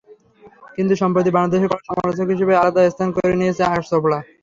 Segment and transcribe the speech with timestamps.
[0.75, 4.19] কিন্তু সম্প্রতি বাংলাদেশের কড়া সমালোচক হিসেবে আলাদা স্থান করে নিয়েছেন আকাশ চোপড়া।